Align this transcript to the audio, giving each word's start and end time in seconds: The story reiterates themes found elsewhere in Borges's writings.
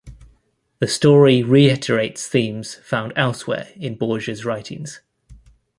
The 0.79 0.87
story 0.87 1.43
reiterates 1.43 2.27
themes 2.27 2.73
found 2.73 3.13
elsewhere 3.15 3.71
in 3.75 3.93
Borges's 3.99 4.43
writings. 4.43 4.99